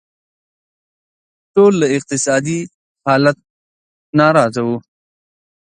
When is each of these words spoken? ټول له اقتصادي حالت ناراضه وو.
ټول 1.53 1.71
له 1.81 1.87
اقتصادي 1.97 2.59
حالت 3.05 3.37
ناراضه 4.17 4.61
وو. 4.67 4.77